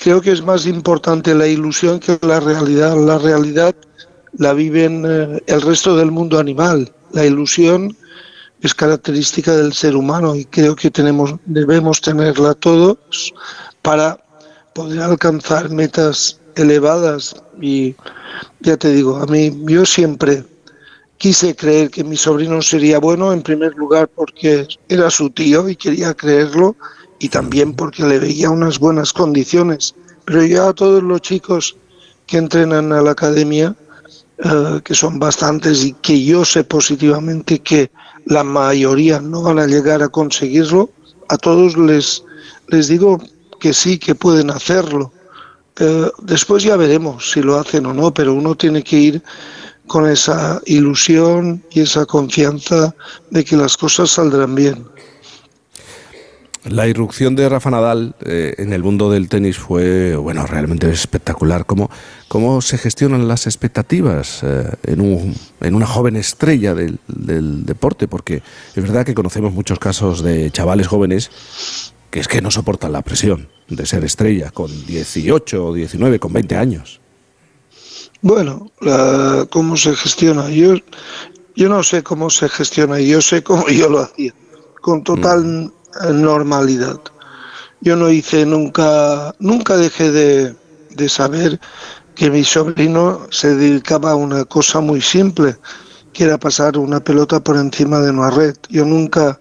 Creo 0.00 0.22
que 0.22 0.32
es 0.32 0.42
más 0.42 0.64
importante 0.64 1.34
la 1.34 1.46
ilusión 1.46 2.00
que 2.00 2.18
la 2.22 2.40
realidad. 2.40 2.96
La 2.96 3.18
realidad 3.18 3.74
la 4.38 4.54
viven 4.54 5.04
eh, 5.06 5.42
el 5.46 5.60
resto 5.60 5.94
del 5.94 6.10
mundo 6.10 6.38
animal. 6.38 6.90
La 7.12 7.26
ilusión 7.26 7.94
es 8.62 8.74
característica 8.74 9.54
del 9.54 9.74
ser 9.74 9.94
humano 9.94 10.34
y 10.34 10.46
creo 10.46 10.74
que 10.74 10.90
tenemos, 10.90 11.34
debemos 11.44 12.00
tenerla 12.00 12.54
todos 12.54 12.96
para 13.82 14.18
poder 14.72 15.02
alcanzar 15.02 15.68
metas 15.68 16.40
elevadas. 16.56 17.36
Y 17.60 17.94
ya 18.60 18.76
te 18.76 18.92
digo, 18.92 19.16
a 19.16 19.26
mí 19.26 19.52
yo 19.66 19.84
siempre 19.84 20.44
quise 21.18 21.54
creer 21.54 21.90
que 21.90 22.04
mi 22.04 22.16
sobrino 22.16 22.60
sería 22.60 22.98
bueno, 22.98 23.32
en 23.32 23.42
primer 23.42 23.74
lugar 23.76 24.08
porque 24.08 24.66
era 24.88 25.10
su 25.10 25.30
tío 25.30 25.68
y 25.68 25.76
quería 25.76 26.12
creerlo, 26.14 26.76
y 27.18 27.28
también 27.28 27.74
porque 27.74 28.04
le 28.04 28.18
veía 28.18 28.50
unas 28.50 28.78
buenas 28.78 29.12
condiciones. 29.12 29.94
Pero 30.24 30.44
ya 30.44 30.68
a 30.68 30.74
todos 30.74 31.02
los 31.02 31.20
chicos 31.22 31.76
que 32.26 32.38
entrenan 32.38 32.92
a 32.92 33.02
la 33.02 33.12
academia, 33.12 33.74
eh, 34.38 34.80
que 34.84 34.94
son 34.94 35.18
bastantes 35.18 35.84
y 35.84 35.92
que 35.92 36.22
yo 36.22 36.44
sé 36.44 36.64
positivamente 36.64 37.60
que 37.60 37.90
la 38.26 38.42
mayoría 38.42 39.20
no 39.20 39.42
van 39.42 39.58
a 39.58 39.66
llegar 39.66 40.02
a 40.02 40.08
conseguirlo, 40.08 40.90
a 41.28 41.36
todos 41.36 41.76
les, 41.76 42.24
les 42.68 42.88
digo 42.88 43.18
que 43.60 43.72
sí, 43.72 43.98
que 43.98 44.14
pueden 44.14 44.50
hacerlo. 44.50 45.12
Eh, 45.78 46.10
después 46.22 46.62
ya 46.62 46.76
veremos 46.76 47.32
si 47.32 47.42
lo 47.42 47.58
hacen 47.58 47.86
o 47.86 47.92
no, 47.92 48.12
pero 48.14 48.34
uno 48.34 48.54
tiene 48.54 48.82
que 48.82 48.96
ir 48.96 49.22
con 49.86 50.08
esa 50.08 50.60
ilusión 50.66 51.62
y 51.70 51.80
esa 51.80 52.06
confianza 52.06 52.94
de 53.30 53.44
que 53.44 53.56
las 53.56 53.76
cosas 53.76 54.10
saldrán 54.10 54.54
bien. 54.54 54.86
La 56.64 56.86
irrupción 56.86 57.36
de 57.36 57.46
Rafa 57.46 57.70
Nadal 57.70 58.14
eh, 58.24 58.54
en 58.56 58.72
el 58.72 58.82
mundo 58.82 59.10
del 59.10 59.28
tenis 59.28 59.58
fue, 59.58 60.16
bueno, 60.16 60.46
realmente 60.46 60.90
espectacular. 60.90 61.66
¿Cómo, 61.66 61.90
cómo 62.28 62.62
se 62.62 62.78
gestionan 62.78 63.28
las 63.28 63.46
expectativas 63.46 64.42
eh, 64.42 64.70
en, 64.84 65.02
un, 65.02 65.36
en, 65.60 65.74
una 65.74 65.86
joven 65.86 66.16
estrella 66.16 66.74
del, 66.74 67.00
del, 67.06 67.66
deporte? 67.66 68.08
Porque 68.08 68.42
es 68.74 68.82
verdad 68.82 69.04
que 69.04 69.12
conocemos 69.12 69.52
muchos 69.52 69.78
casos 69.78 70.22
de 70.22 70.50
chavales 70.50 70.86
jóvenes 70.86 71.30
que 72.14 72.20
es 72.20 72.28
que 72.28 72.40
no 72.40 72.52
soportan 72.52 72.92
la 72.92 73.02
presión 73.02 73.48
de 73.66 73.84
ser 73.86 74.04
estrella 74.04 74.52
con 74.52 74.70
18 74.86 75.66
o 75.66 75.74
19, 75.74 76.20
con 76.20 76.32
20 76.32 76.54
años. 76.54 77.00
Bueno, 78.22 78.70
la, 78.80 79.48
cómo 79.50 79.76
se 79.76 79.96
gestiona. 79.96 80.48
Yo, 80.48 80.74
yo 81.56 81.68
no 81.68 81.82
sé 81.82 82.04
cómo 82.04 82.30
se 82.30 82.48
gestiona, 82.48 83.00
yo 83.00 83.20
sé 83.20 83.42
cómo 83.42 83.66
yo 83.66 83.88
lo 83.88 83.98
hacía, 83.98 84.32
con 84.80 85.02
total 85.02 85.42
mm. 85.42 86.22
normalidad. 86.22 87.00
Yo 87.80 87.96
no 87.96 88.08
hice 88.08 88.46
nunca, 88.46 89.34
nunca 89.40 89.76
dejé 89.76 90.12
de, 90.12 90.54
de 90.90 91.08
saber 91.08 91.58
que 92.14 92.30
mi 92.30 92.44
sobrino 92.44 93.26
se 93.30 93.56
dedicaba 93.56 94.12
a 94.12 94.14
una 94.14 94.44
cosa 94.44 94.78
muy 94.78 95.00
simple, 95.00 95.56
que 96.12 96.22
era 96.22 96.38
pasar 96.38 96.78
una 96.78 97.00
pelota 97.00 97.40
por 97.40 97.56
encima 97.56 97.98
de 97.98 98.10
una 98.10 98.30
red. 98.30 98.54
Yo 98.68 98.84
nunca, 98.84 99.40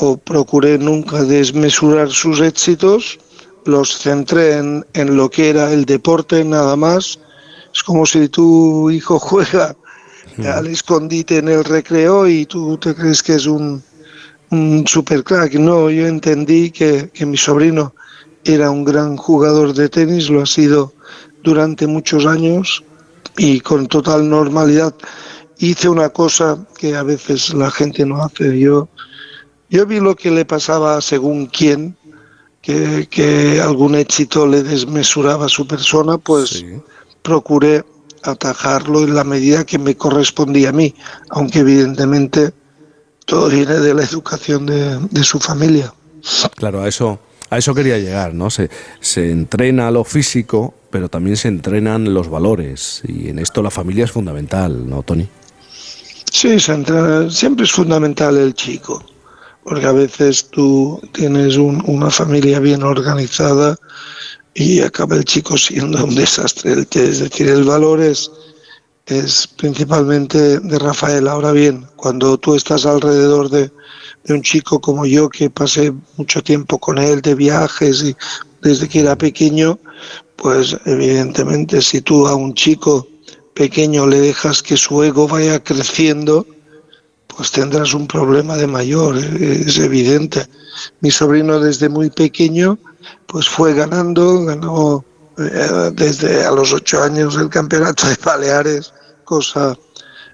o 0.00 0.16
procuré 0.16 0.78
nunca 0.78 1.22
desmesurar 1.22 2.10
sus 2.10 2.40
éxitos, 2.40 3.18
los 3.64 3.98
centré 3.98 4.58
en, 4.58 4.86
en 4.94 5.16
lo 5.16 5.30
que 5.30 5.50
era 5.50 5.72
el 5.72 5.84
deporte 5.84 6.44
nada 6.44 6.76
más 6.76 7.18
es 7.72 7.82
como 7.82 8.06
si 8.06 8.28
tu 8.28 8.90
hijo 8.90 9.18
juega 9.18 9.76
al 10.44 10.66
escondite 10.68 11.38
en 11.38 11.48
el 11.48 11.64
recreo 11.64 12.26
y 12.26 12.46
tú 12.46 12.78
te 12.78 12.94
crees 12.94 13.22
que 13.22 13.34
es 13.34 13.46
un, 13.46 13.82
un 14.50 14.86
super 14.86 15.22
crack. 15.22 15.54
No, 15.54 15.90
yo 15.90 16.06
entendí 16.06 16.70
que, 16.70 17.10
que 17.12 17.26
mi 17.26 17.36
sobrino 17.36 17.94
era 18.44 18.70
un 18.70 18.84
gran 18.84 19.16
jugador 19.16 19.74
de 19.74 19.88
tenis, 19.88 20.30
lo 20.30 20.42
ha 20.42 20.46
sido 20.46 20.94
durante 21.42 21.86
muchos 21.86 22.24
años 22.24 22.82
y 23.36 23.60
con 23.60 23.86
total 23.86 24.28
normalidad 24.30 24.94
hice 25.58 25.90
una 25.90 26.08
cosa 26.08 26.58
que 26.78 26.96
a 26.96 27.02
veces 27.02 27.52
la 27.52 27.70
gente 27.70 28.06
no 28.06 28.22
hace. 28.22 28.58
Yo, 28.58 28.88
yo 29.70 29.86
vi 29.86 30.00
lo 30.00 30.14
que 30.14 30.30
le 30.30 30.44
pasaba 30.44 31.00
según 31.00 31.46
quién, 31.46 31.96
que, 32.60 33.08
que 33.10 33.60
algún 33.60 33.94
éxito 33.94 34.46
le 34.46 34.62
desmesuraba 34.62 35.46
a 35.46 35.48
su 35.48 35.66
persona, 35.66 36.18
pues 36.18 36.50
sí 36.50 36.66
procuré 37.22 37.84
atajarlo 38.22 39.04
en 39.04 39.14
la 39.14 39.24
medida 39.24 39.64
que 39.64 39.78
me 39.78 39.96
correspondía 39.96 40.70
a 40.70 40.72
mí, 40.72 40.94
aunque 41.30 41.60
evidentemente 41.60 42.52
todo 43.24 43.48
viene 43.48 43.74
de 43.74 43.94
la 43.94 44.02
educación 44.02 44.66
de, 44.66 45.24
su 45.24 45.38
familia. 45.38 45.92
Claro, 46.56 46.82
a 46.82 46.88
eso, 46.88 47.18
a 47.48 47.58
eso 47.58 47.74
quería 47.74 47.98
llegar, 47.98 48.34
¿no? 48.34 48.50
Se, 48.50 48.68
se 49.00 49.30
entrena 49.30 49.90
lo 49.90 50.04
físico, 50.04 50.74
pero 50.90 51.08
también 51.08 51.36
se 51.36 51.48
entrenan 51.48 52.12
los 52.12 52.28
valores, 52.28 53.02
y 53.06 53.28
en 53.28 53.38
esto 53.38 53.62
la 53.62 53.70
familia 53.70 54.04
es 54.04 54.10
fundamental, 54.10 54.88
¿no, 54.88 55.02
Tony? 55.02 55.28
Sí, 56.30 56.58
siempre 56.60 57.64
es 57.64 57.72
fundamental 57.72 58.36
el 58.36 58.54
chico, 58.54 59.02
porque 59.64 59.86
a 59.86 59.92
veces 59.92 60.48
tú 60.50 61.00
tienes 61.12 61.56
una 61.56 62.10
familia 62.10 62.60
bien 62.60 62.82
organizada 62.82 63.76
y 64.54 64.80
acaba 64.80 65.16
el 65.16 65.24
chico 65.24 65.56
siendo 65.56 66.04
un 66.04 66.14
desastre. 66.14 66.86
Es 66.92 67.20
decir, 67.20 67.48
el 67.48 67.64
valor 67.64 68.00
es, 68.00 68.30
principalmente 69.56 70.60
de 70.60 70.78
Rafael. 70.78 71.28
Ahora 71.28 71.52
bien, 71.52 71.86
cuando 71.96 72.38
tú 72.38 72.54
estás 72.54 72.86
alrededor 72.86 73.50
de, 73.50 73.70
de 74.24 74.34
un 74.34 74.42
chico 74.42 74.80
como 74.80 75.06
yo, 75.06 75.28
que 75.28 75.50
pasé 75.50 75.92
mucho 76.16 76.42
tiempo 76.42 76.78
con 76.78 76.98
él 76.98 77.20
de 77.20 77.34
viajes 77.34 78.02
y 78.02 78.16
desde 78.62 78.88
que 78.88 79.00
era 79.00 79.16
pequeño, 79.16 79.78
pues 80.36 80.76
evidentemente 80.86 81.82
si 81.82 82.00
tú 82.00 82.26
a 82.26 82.34
un 82.34 82.54
chico 82.54 83.06
pequeño 83.54 84.06
le 84.06 84.20
dejas 84.20 84.62
que 84.62 84.76
su 84.76 85.02
ego 85.02 85.28
vaya 85.28 85.62
creciendo, 85.62 86.46
pues 87.36 87.50
tendrás 87.50 87.94
un 87.94 88.06
problema 88.06 88.56
de 88.56 88.66
mayor, 88.66 89.16
es 89.16 89.78
evidente. 89.78 90.46
Mi 91.00 91.10
sobrino 91.10 91.60
desde 91.60 91.88
muy 91.88 92.10
pequeño 92.10 92.78
pues 93.26 93.48
fue 93.48 93.74
ganando, 93.74 94.44
ganó 94.44 95.04
eh, 95.38 95.90
desde 95.94 96.44
a 96.44 96.50
los 96.50 96.72
ocho 96.72 97.02
años 97.02 97.36
el 97.36 97.48
campeonato 97.48 98.06
de 98.08 98.16
Baleares, 98.22 98.92
cosa 99.24 99.76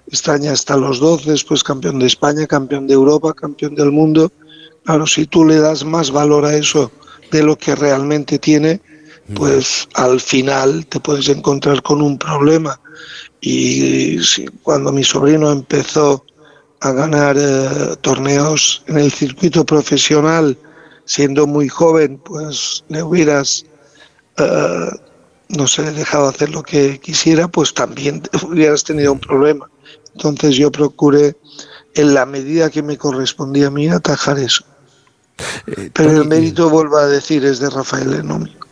extraña 0.07 0.53
hasta 0.53 0.77
los 0.77 0.99
doce, 0.99 1.31
después 1.31 1.63
campeón 1.63 1.99
de 1.99 2.07
España, 2.07 2.47
campeón 2.47 2.87
de 2.87 2.93
Europa, 2.93 3.33
campeón 3.33 3.75
del 3.75 3.91
mundo. 3.91 4.31
Claro, 4.83 5.05
si 5.05 5.25
tú 5.25 5.45
le 5.45 5.59
das 5.59 5.83
más 5.83 6.11
valor 6.11 6.45
a 6.45 6.55
eso 6.55 6.91
de 7.31 7.43
lo 7.43 7.57
que 7.57 7.75
realmente 7.75 8.39
tiene, 8.39 8.81
pues 9.35 9.87
al 9.93 10.21
final 10.21 10.85
te 10.87 10.99
puedes 11.01 11.27
encontrar 11.27 11.81
con 11.81 12.01
un 12.01 12.17
problema. 12.17 12.79
Y 13.41 14.17
cuando 14.63 14.91
mi 14.91 15.03
sobrino 15.03 15.51
empezó 15.51 16.25
a 16.81 16.91
ganar 16.91 17.35
eh, 17.39 17.95
torneos 18.01 18.83
en 18.87 18.99
el 18.99 19.11
circuito 19.11 19.65
profesional, 19.65 20.57
siendo 21.05 21.47
muy 21.47 21.69
joven, 21.69 22.19
pues 22.23 22.83
le 22.89 23.01
hubieras, 23.01 23.65
uh, 24.39 24.95
no 25.49 25.67
sé, 25.67 25.91
dejado 25.91 26.27
hacer 26.27 26.49
lo 26.49 26.63
que 26.63 26.99
quisiera, 26.99 27.47
pues 27.47 27.73
también 27.73 28.21
hubieras 28.43 28.83
tenido 28.83 29.13
un 29.13 29.19
problema. 29.19 29.69
Entonces 30.13 30.55
yo 30.55 30.71
procuré, 30.71 31.35
en 31.95 32.13
la 32.13 32.25
medida 32.25 32.69
que 32.69 32.83
me 32.83 32.97
correspondía 32.97 33.67
a 33.67 33.71
mí, 33.71 33.87
atajar 33.87 34.37
eso. 34.37 34.63
Eh, 35.67 35.89
Pero 35.93 36.09
Tony, 36.09 36.19
el 36.19 36.27
mérito, 36.27 36.69
vuelvo 36.69 36.97
a 36.97 37.07
decir, 37.07 37.43
es 37.45 37.59
de 37.59 37.69
Rafael 37.69 38.13
Enómico. 38.13 38.67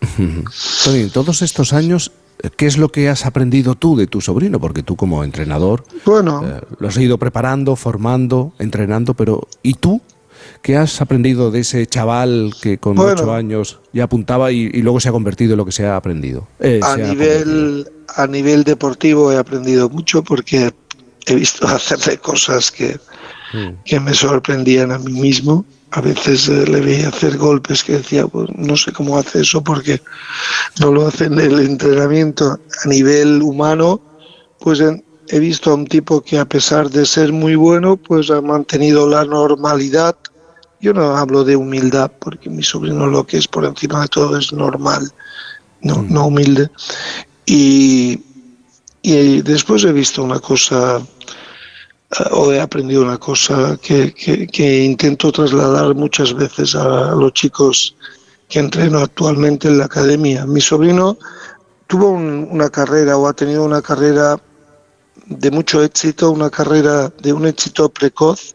Tony, 0.16 1.00
en 1.00 1.10
todos 1.10 1.42
estos 1.42 1.72
años, 1.72 2.10
¿qué 2.56 2.66
es 2.66 2.78
lo 2.78 2.90
que 2.90 3.08
has 3.08 3.26
aprendido 3.26 3.74
tú 3.74 3.96
de 3.96 4.06
tu 4.06 4.20
sobrino? 4.20 4.60
Porque 4.60 4.82
tú 4.82 4.96
como 4.96 5.24
entrenador 5.24 5.84
bueno, 6.04 6.42
eh, 6.44 6.60
lo 6.78 6.88
has 6.88 6.96
ido 6.98 7.18
preparando, 7.18 7.76
formando, 7.76 8.52
entrenando, 8.58 9.14
pero 9.14 9.46
¿y 9.62 9.74
tú? 9.74 10.00
¿Qué 10.62 10.76
has 10.76 11.00
aprendido 11.00 11.50
de 11.50 11.60
ese 11.60 11.86
chaval 11.86 12.54
que 12.60 12.78
con 12.78 12.96
bueno, 12.96 13.12
ocho 13.12 13.32
años 13.32 13.80
ya 13.92 14.04
apuntaba 14.04 14.52
y, 14.52 14.70
y, 14.72 14.82
luego 14.82 15.00
se 15.00 15.08
ha 15.08 15.12
convertido 15.12 15.52
en 15.52 15.58
lo 15.58 15.64
que 15.64 15.72
se 15.72 15.86
ha 15.86 15.96
aprendido? 15.96 16.46
Eh, 16.60 16.80
a, 16.82 16.96
nivel, 16.96 17.88
a 18.14 18.26
nivel 18.26 18.64
deportivo 18.64 19.32
he 19.32 19.38
aprendido 19.38 19.88
mucho 19.88 20.22
porque 20.22 20.72
he 21.26 21.34
visto 21.34 21.66
hacerle 21.68 22.18
cosas 22.18 22.70
que, 22.70 22.98
mm. 23.52 23.82
que 23.84 24.00
me 24.00 24.14
sorprendían 24.14 24.92
a 24.92 24.98
mí 24.98 25.12
mismo. 25.12 25.64
A 25.96 26.02
veces 26.02 26.50
eh, 26.50 26.66
le 26.66 26.82
veía 26.82 27.08
hacer 27.08 27.38
golpes 27.38 27.82
que 27.82 27.94
decía, 27.94 28.26
pues 28.26 28.50
no 28.54 28.76
sé 28.76 28.92
cómo 28.92 29.16
hace 29.16 29.40
eso 29.40 29.64
porque 29.64 30.02
no 30.78 30.92
lo 30.92 31.06
hace 31.06 31.24
en 31.24 31.40
el 31.40 31.58
entrenamiento. 31.58 32.60
A 32.84 32.88
nivel 32.88 33.40
humano, 33.40 33.98
pues 34.60 34.80
he 34.80 35.38
visto 35.38 35.70
a 35.70 35.74
un 35.74 35.86
tipo 35.86 36.20
que 36.20 36.38
a 36.38 36.44
pesar 36.44 36.90
de 36.90 37.06
ser 37.06 37.32
muy 37.32 37.54
bueno, 37.54 37.96
pues 37.96 38.30
ha 38.30 38.42
mantenido 38.42 39.08
la 39.08 39.24
normalidad. 39.24 40.14
Yo 40.82 40.92
no 40.92 41.16
hablo 41.16 41.44
de 41.44 41.56
humildad, 41.56 42.12
porque 42.18 42.50
mi 42.50 42.62
sobrino 42.62 43.06
lo 43.06 43.26
que 43.26 43.38
es 43.38 43.48
por 43.48 43.64
encima 43.64 44.02
de 44.02 44.08
todo 44.08 44.36
es 44.36 44.52
normal, 44.52 45.10
no, 45.80 46.02
mm. 46.02 46.12
no 46.12 46.26
humilde. 46.26 46.70
Y, 47.46 48.20
y 49.00 49.40
después 49.40 49.82
he 49.84 49.92
visto 49.92 50.22
una 50.22 50.40
cosa 50.40 51.00
o 52.30 52.52
he 52.52 52.60
aprendido 52.60 53.02
una 53.02 53.18
cosa 53.18 53.78
que, 53.82 54.14
que, 54.14 54.84
intento 54.84 55.32
trasladar 55.32 55.94
muchas 55.94 56.32
veces 56.34 56.74
a 56.74 57.12
los 57.14 57.32
chicos 57.32 57.96
que 58.48 58.60
entreno 58.60 59.00
actualmente 59.00 59.68
en 59.68 59.78
la 59.78 59.86
academia. 59.86 60.46
Mi 60.46 60.60
sobrino 60.60 61.18
tuvo 61.86 62.10
una 62.10 62.70
carrera 62.70 63.16
o 63.16 63.26
ha 63.26 63.32
tenido 63.32 63.64
una 63.64 63.82
carrera 63.82 64.40
de 65.26 65.50
mucho 65.50 65.82
éxito, 65.82 66.30
una 66.30 66.50
carrera 66.50 67.12
de 67.22 67.32
un 67.32 67.46
éxito 67.46 67.88
precoz, 67.88 68.54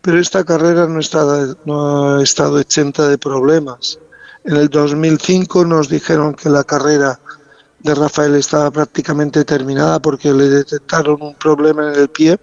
pero 0.00 0.18
esta 0.18 0.44
carrera 0.44 0.86
no, 0.88 0.98
está, 0.98 1.54
no 1.64 2.16
ha 2.16 2.22
estado 2.22 2.58
exenta 2.58 3.08
de 3.08 3.18
problemas. 3.18 4.00
En 4.44 4.56
el 4.56 4.68
2005 4.68 5.64
nos 5.64 5.88
dijeron 5.88 6.34
que 6.34 6.50
la 6.50 6.64
carrera 6.64 7.20
de 7.78 7.94
Rafael 7.94 8.34
estaba 8.34 8.70
prácticamente 8.70 9.44
terminada 9.44 10.00
porque 10.00 10.32
le 10.32 10.48
detectaron 10.48 11.20
un 11.20 11.34
problema 11.34 11.92
en 11.92 12.00
el 12.00 12.08
pie. 12.08 12.38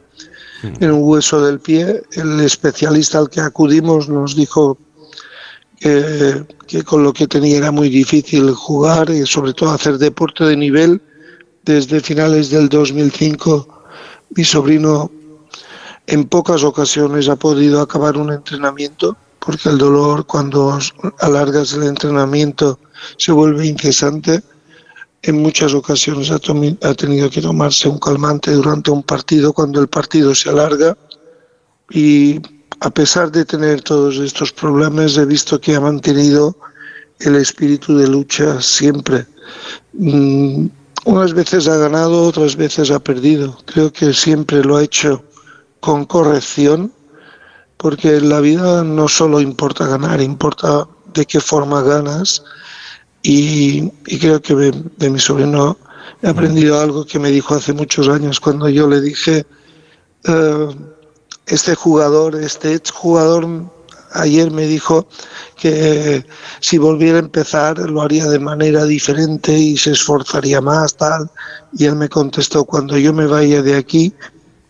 En 0.63 0.91
un 0.91 1.03
hueso 1.03 1.41
del 1.41 1.59
pie. 1.59 2.01
El 2.13 2.39
especialista 2.41 3.19
al 3.19 3.29
que 3.29 3.41
acudimos 3.41 4.09
nos 4.09 4.35
dijo 4.35 4.77
que, 5.79 6.83
con 6.85 7.03
lo 7.03 7.13
que 7.13 7.27
tenía 7.27 7.57
era 7.57 7.71
muy 7.71 7.89
difícil 7.89 8.51
jugar 8.51 9.09
y 9.09 9.25
sobre 9.25 9.53
todo 9.53 9.71
hacer 9.71 9.97
deporte 9.97 10.43
de 10.43 10.57
nivel. 10.57 11.01
Desde 11.63 11.99
finales 11.99 12.49
del 12.49 12.69
2005 12.69 13.79
mi 14.35 14.43
sobrino 14.43 15.11
en 16.07 16.25
pocas 16.25 16.63
ocasiones 16.63 17.29
ha 17.29 17.35
podido 17.35 17.81
acabar 17.81 18.17
un 18.17 18.31
entrenamiento 18.31 19.17
porque 19.39 19.69
el 19.69 19.77
dolor 19.77 20.25
cuando 20.25 20.77
alargas 21.19 21.73
el 21.73 21.83
entrenamiento 21.83 22.79
se 23.17 23.31
vuelve 23.31 23.67
incesante. 23.67 24.41
En 25.21 25.41
muchas 25.41 25.73
ocasiones 25.73 26.31
ha, 26.31 26.35
ha, 26.35 26.93
tenido 26.93 27.29
que 27.29 27.41
tomarse 27.41 27.89
un 27.89 27.99
calmante 27.99 28.51
durante 28.51 28.91
un 28.91 29.03
partido 29.03 29.53
cuando 29.53 29.81
el 29.81 29.87
partido 29.87 30.33
se 30.33 30.49
alarga 30.49 30.97
y 31.89 32.39
a 32.81 32.89
pesar 32.89 33.31
de 33.31 33.43
tener 33.43 33.81
todos 33.81 34.17
estos 34.17 34.53
problemas 34.53 35.17
he 35.17 35.25
visto 35.25 35.59
que 35.59 35.75
ha 35.75 35.81
mantenido 35.81 36.55
el 37.19 37.35
espíritu 37.35 37.97
de 37.97 38.07
lucha 38.07 38.61
siempre. 38.61 39.25
Mm, 39.93 40.67
unas 41.05 41.33
veces 41.33 41.67
ha 41.67 41.77
ganado, 41.77 42.23
otras 42.23 42.55
veces 42.55 42.91
ha 42.91 42.99
perdido. 42.99 43.57
Creo 43.65 43.91
que 43.91 44.13
siempre 44.13 44.63
lo 44.63 44.77
ha 44.77 44.83
hecho 44.83 45.23
con 45.79 46.05
corrección, 46.05 46.93
porque 47.77 48.17
en 48.17 48.29
la 48.29 48.41
vida 48.41 48.83
no 48.83 49.07
solo 49.07 49.39
importa 49.39 49.87
ganar, 49.87 50.21
importa 50.21 50.87
de 51.13 51.25
qué 51.25 51.39
forma 51.39 51.81
ganas. 51.81 52.43
Y, 53.21 53.89
creo 54.19 54.41
que 54.41 54.55
de, 54.55 55.09
mi 55.09 55.19
sobrino 55.19 55.77
he 56.21 56.29
aprendido 56.29 56.79
algo 56.79 57.05
que 57.05 57.19
me 57.19 57.29
dijo 57.29 57.55
hace 57.55 57.73
muchos 57.73 58.07
años 58.07 58.39
cuando 58.39 58.69
yo 58.69 58.87
le 58.87 59.01
dije, 59.01 59.45
eh, 60.25 60.67
este 61.47 61.75
jugador, 61.75 62.35
este 62.35 62.75
ex 62.75 62.91
jugador 62.91 63.69
ayer 64.13 64.51
me 64.51 64.65
dijo 64.65 65.07
que 65.55 66.25
si 66.61 66.77
volviera 66.77 67.17
a 67.17 67.21
empezar 67.21 67.77
lo 67.77 68.01
haría 68.01 68.27
de 68.27 68.39
manera 68.39 68.85
diferente 68.85 69.53
y 69.57 69.77
se 69.77 69.91
esforzaría 69.91 70.61
más, 70.61 70.95
tal. 70.95 71.29
Y 71.73 71.85
él 71.85 71.95
me 71.95 72.09
contestó, 72.09 72.65
cuando 72.65 72.97
yo 72.97 73.13
me 73.13 73.27
vaya 73.27 73.61
de 73.61 73.75
aquí, 73.75 74.13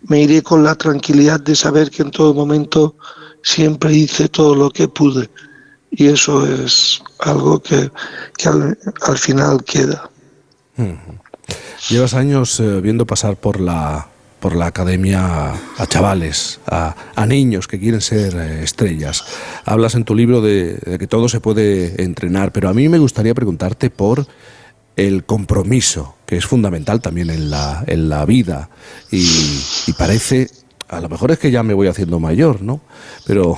me 0.07 0.21
iré 0.21 0.41
con 0.41 0.63
la 0.63 0.75
tranquilidad 0.75 1.39
de 1.39 1.55
saber 1.55 1.89
que 1.89 2.03
en 2.03 2.11
todo 2.11 2.33
momento 2.33 2.95
siempre 3.43 3.93
hice 3.93 4.29
todo 4.29 4.55
lo 4.55 4.69
que 4.69 4.87
pude. 4.87 5.29
Y 5.91 6.08
eso 6.08 6.46
es 6.46 7.01
algo 7.19 7.62
que, 7.62 7.89
al, 8.46 9.17
final 9.17 9.63
queda. 9.63 10.10
Llevas 11.89 12.13
años 12.13 12.60
eh, 12.60 12.79
viendo 12.81 13.05
pasar 13.05 13.38
por 13.38 13.60
la, 13.60 14.08
por 14.39 14.55
la 14.55 14.67
academia 14.67 15.53
a 15.77 15.88
chavales, 15.88 16.60
a, 16.67 16.96
niños 17.27 17.67
que 17.67 17.79
quieren 17.79 18.01
ser 18.01 18.36
eh, 18.36 18.63
estrellas. 18.63 19.24
Hablas 19.65 19.96
en 19.96 20.05
tu 20.05 20.15
libro 20.15 20.41
de, 20.41 20.98
que 21.00 21.08
todo 21.08 21.29
se 21.29 21.39
puede 21.39 22.01
entrenar, 22.03 22.51
pero 22.51 22.69
a 22.69 22.73
mí 22.73 22.89
me 22.89 22.99
gustaría 22.99 23.36
preguntarte 23.36 23.89
por 23.89 24.25
el 24.95 25.23
compromiso, 25.25 26.15
que 26.25 26.38
es 26.38 26.45
fundamental 26.45 27.02
también 27.02 27.30
en 27.30 27.49
la, 27.49 27.84
en 27.88 28.10
la 28.10 28.25
vida. 28.25 28.69
Y, 29.12 29.93
parece, 29.97 30.49
a 30.88 30.99
lo 30.99 31.10
mejor 31.10 31.32
es 31.32 31.39
que 31.39 31.52
ya 31.52 31.63
me 31.63 31.73
voy 31.73 31.88
haciendo 31.88 32.19
mayor, 32.19 32.62
¿no? 32.62 32.82
Pero 33.25 33.58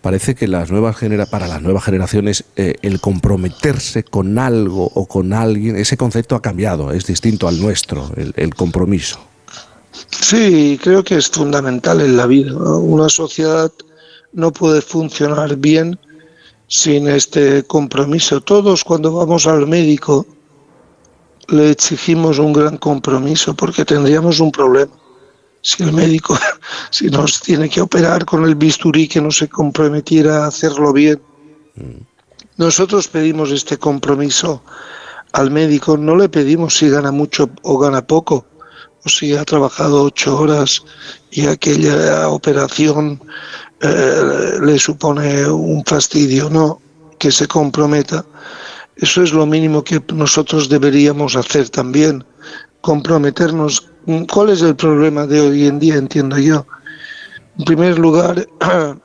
parece 0.00 0.34
que 0.34 0.48
las 0.48 0.70
nuevas 0.70 0.96
genera 0.96 1.26
para 1.26 1.46
las 1.46 1.62
nuevas 1.62 1.84
generaciones 1.84 2.44
eh, 2.56 2.74
el 2.82 3.00
comprometerse 3.00 4.04
con 4.04 4.38
algo 4.38 4.90
o 4.94 5.06
con 5.06 5.32
alguien, 5.32 5.76
ese 5.76 5.96
concepto 5.96 6.36
ha 6.36 6.42
cambiado, 6.42 6.92
es 6.92 7.06
distinto 7.06 7.48
al 7.48 7.60
nuestro, 7.60 8.10
el, 8.16 8.32
el 8.36 8.54
compromiso. 8.54 9.18
Sí, 10.10 10.78
creo 10.82 11.02
que 11.02 11.16
es 11.16 11.28
fundamental 11.28 12.00
en 12.00 12.16
la 12.16 12.26
vida. 12.26 12.54
Una 12.54 13.08
sociedad 13.08 13.72
no 14.32 14.52
puede 14.52 14.80
funcionar 14.80 15.56
bien 15.56 15.98
sin 16.68 17.08
este 17.08 17.64
compromiso. 17.64 18.40
Todos 18.40 18.84
cuando 18.84 19.12
vamos 19.12 19.46
al 19.46 19.66
médico 19.66 20.26
le 21.48 21.70
exigimos 21.70 22.38
un 22.38 22.52
gran 22.52 22.76
compromiso 22.76 23.54
porque 23.54 23.84
tendríamos 23.84 24.38
un 24.40 24.52
problema. 24.52 24.92
Si 25.68 25.82
el 25.82 25.92
médico, 25.92 26.38
si 26.90 27.10
nos 27.10 27.42
tiene 27.42 27.68
que 27.68 27.82
operar 27.82 28.24
con 28.24 28.42
el 28.44 28.54
bisturí 28.54 29.06
que 29.06 29.20
no 29.20 29.30
se 29.30 29.48
comprometiera 29.48 30.44
a 30.44 30.46
hacerlo 30.46 30.94
bien. 30.94 31.20
Nosotros 32.56 33.06
pedimos 33.06 33.50
este 33.50 33.76
compromiso 33.76 34.62
al 35.32 35.50
médico, 35.50 35.98
no 35.98 36.16
le 36.16 36.30
pedimos 36.30 36.78
si 36.78 36.88
gana 36.88 37.12
mucho 37.12 37.50
o 37.60 37.78
gana 37.78 38.00
poco, 38.06 38.46
o 39.04 39.08
si 39.10 39.36
ha 39.36 39.44
trabajado 39.44 40.04
ocho 40.04 40.38
horas 40.38 40.82
y 41.30 41.46
aquella 41.46 42.30
operación 42.30 43.20
eh, 43.82 44.52
le 44.62 44.78
supone 44.78 45.46
un 45.46 45.84
fastidio, 45.84 46.48
no, 46.48 46.80
que 47.18 47.30
se 47.30 47.46
comprometa 47.46 48.24
eso 48.98 49.22
es 49.22 49.32
lo 49.32 49.46
mínimo 49.46 49.84
que 49.84 50.02
nosotros 50.12 50.68
deberíamos 50.68 51.36
hacer 51.36 51.68
también, 51.68 52.24
comprometernos. 52.80 53.90
¿Cuál 54.32 54.50
es 54.50 54.62
el 54.62 54.76
problema 54.76 55.26
de 55.26 55.40
hoy 55.40 55.66
en 55.66 55.78
día, 55.78 55.96
entiendo 55.96 56.38
yo? 56.38 56.66
En 57.58 57.64
primer 57.64 57.98
lugar, 57.98 58.48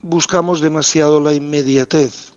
buscamos 0.00 0.60
demasiado 0.60 1.20
la 1.20 1.32
inmediatez. 1.32 2.32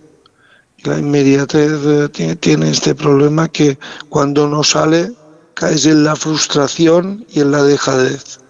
La 0.84 0.98
inmediatez 0.98 1.72
eh, 2.18 2.36
tiene 2.40 2.70
este 2.70 2.94
problema 2.94 3.48
que 3.48 3.78
cuando 4.08 4.48
no 4.48 4.62
sale 4.62 5.12
caes 5.54 5.86
en 5.86 6.04
la 6.04 6.14
frustración 6.14 7.24
y 7.30 7.40
en 7.40 7.50
la 7.50 7.62
dejadez. 7.62 8.40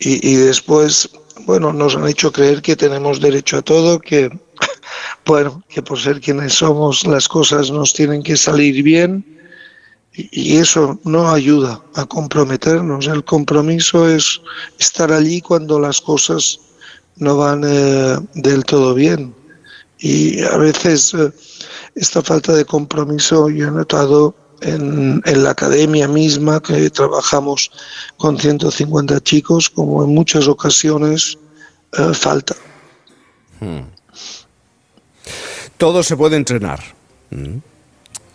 Y, 0.00 0.26
y 0.28 0.36
después, 0.36 1.08
bueno, 1.46 1.72
nos 1.72 1.96
han 1.96 2.08
hecho 2.08 2.32
creer 2.32 2.62
que 2.62 2.76
tenemos 2.76 3.20
derecho 3.20 3.58
a 3.58 3.62
todo, 3.62 3.98
que 4.00 4.30
bueno, 5.26 5.62
que 5.68 5.82
por 5.82 5.98
ser 5.98 6.20
quienes 6.20 6.54
somos 6.54 7.06
las 7.06 7.28
cosas 7.28 7.70
nos 7.70 7.92
tienen 7.92 8.22
que 8.22 8.36
salir 8.36 8.82
bien 8.82 9.37
y 10.18 10.56
eso 10.56 10.98
no 11.04 11.30
ayuda 11.30 11.80
a 11.94 12.04
comprometernos. 12.04 13.06
El 13.06 13.24
compromiso 13.24 14.08
es 14.08 14.40
estar 14.78 15.12
allí 15.12 15.40
cuando 15.40 15.78
las 15.78 16.00
cosas 16.00 16.58
no 17.16 17.36
van 17.36 17.62
eh, 17.64 18.18
del 18.34 18.64
todo 18.64 18.94
bien. 18.94 19.34
Y 20.00 20.42
a 20.42 20.56
veces 20.56 21.14
eh, 21.14 21.30
esta 21.94 22.22
falta 22.22 22.52
de 22.52 22.64
compromiso 22.64 23.48
yo 23.48 23.68
he 23.68 23.70
notado 23.70 24.34
en, 24.60 25.22
la 25.24 25.50
academia 25.50 26.08
misma, 26.08 26.60
que 26.60 26.90
trabajamos 26.90 27.70
con 28.16 28.36
150 28.38 29.20
chicos, 29.20 29.70
como 29.70 30.02
en 30.02 30.14
muchas 30.14 30.48
ocasiones 30.48 31.38
eh, 31.96 32.12
falta. 32.12 32.56
Hmm. 33.60 33.86
Todo 35.76 36.02
se 36.02 36.16
puede 36.16 36.36
entrenar. 36.36 36.80
Mm. 37.30 37.58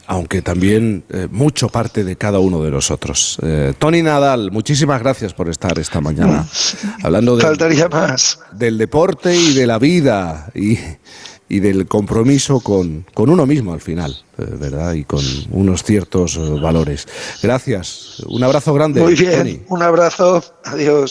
Aunque 0.05 0.41
también 0.41 1.03
eh, 1.09 1.27
mucho 1.31 1.69
parte 1.69 2.03
de 2.03 2.15
cada 2.17 2.39
uno 2.39 2.61
de 2.61 2.71
nosotros. 2.71 3.37
Eh, 3.41 3.73
Tony 3.79 4.01
Nadal, 4.01 4.51
muchísimas 4.51 5.01
gracias 5.01 5.33
por 5.33 5.47
estar 5.49 5.77
esta 5.79 6.01
mañana 6.01 6.45
hablando 7.03 7.37
del 7.37 8.77
deporte 8.77 9.35
y 9.35 9.53
de 9.53 9.65
la 9.65 9.79
vida 9.79 10.51
y, 10.53 10.77
del 11.47 11.87
compromiso 11.87 12.59
con, 12.59 13.05
uno 13.15 13.45
mismo 13.45 13.73
al 13.73 13.81
final, 13.81 14.17
eh, 14.37 14.45
¿verdad? 14.59 14.93
Y 14.93 15.03
con 15.03 15.23
unos 15.51 15.83
ciertos 15.83 16.37
valores. 16.59 17.07
Gracias. 17.41 18.23
Un 18.27 18.43
abrazo 18.43 18.73
grande. 18.73 19.01
Muy 19.01 19.13
bien. 19.13 19.63
Un 19.69 19.83
abrazo. 19.83 20.43
Adiós. 20.65 21.01